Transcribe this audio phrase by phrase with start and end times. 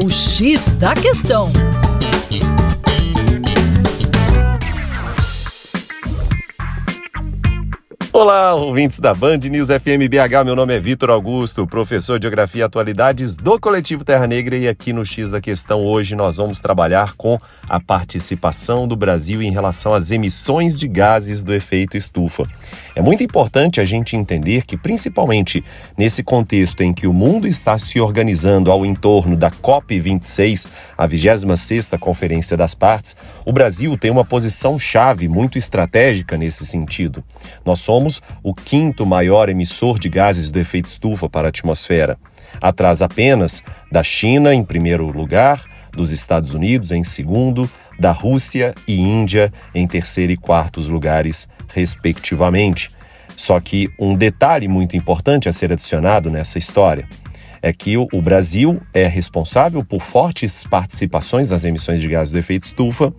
[0.00, 1.50] O X da Questão.
[8.12, 10.44] Olá, ouvintes da Band News FM BH.
[10.44, 14.56] Meu nome é Vitor Augusto, professor de Geografia e Atualidades do Coletivo Terra Negra.
[14.56, 19.42] E aqui no X da Questão hoje nós vamos trabalhar com a participação do Brasil
[19.42, 22.44] em relação às emissões de gases do efeito estufa.
[22.94, 25.64] É muito importante a gente entender que, principalmente
[25.96, 31.98] nesse contexto em que o mundo está se organizando ao entorno da COP26, a 26ª
[31.98, 37.22] Conferência das Partes, o Brasil tem uma posição chave muito estratégica nesse sentido.
[37.64, 42.18] Nós somos o quinto maior emissor de gases do efeito estufa para a atmosfera,
[42.60, 45.62] atrás apenas da China em primeiro lugar,
[45.92, 47.68] dos Estados Unidos em segundo,
[47.98, 52.90] da Rússia e Índia em terceiro e quartos lugares, respectivamente.
[53.36, 57.06] Só que um detalhe muito importante a ser adicionado nessa história
[57.60, 62.66] é que o Brasil é responsável por fortes participações nas emissões de gases do efeito
[62.66, 63.12] estufa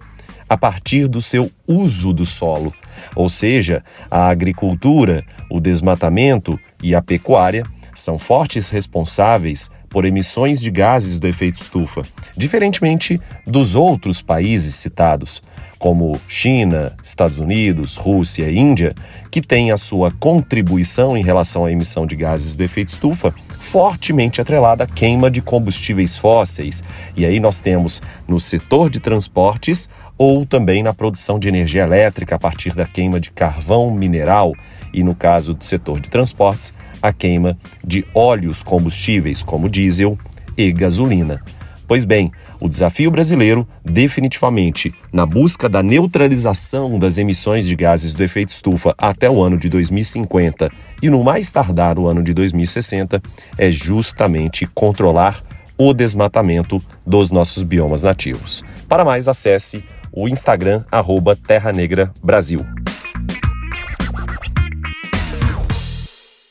[0.47, 2.73] a partir do seu uso do solo,
[3.15, 7.63] ou seja, a agricultura, o desmatamento e a pecuária
[7.93, 12.03] são fortes responsáveis por emissões de gases do efeito estufa,
[12.37, 15.41] diferentemente dos outros países citados,
[15.77, 18.93] como China, Estados Unidos, Rússia e Índia,
[19.31, 24.41] que têm a sua contribuição em relação à emissão de gases do efeito estufa fortemente
[24.41, 26.83] atrelada à queima de combustíveis fósseis.
[27.15, 32.35] E aí nós temos no setor de transportes ou também na produção de energia elétrica
[32.35, 34.53] a partir da queima de carvão mineral
[34.93, 40.17] e no caso do setor de transportes, a queima de óleos combustíveis como diesel
[40.57, 41.41] e gasolina.
[41.87, 48.23] Pois bem, o desafio brasileiro, definitivamente, na busca da neutralização das emissões de gases do
[48.23, 50.69] efeito estufa até o ano de 2050
[51.01, 53.21] e no mais tardar o ano de 2060,
[53.57, 55.41] é justamente controlar
[55.77, 58.63] o desmatamento dos nossos biomas nativos.
[58.87, 62.65] Para mais, acesse o Instagram arroba Terra Negra Brasil.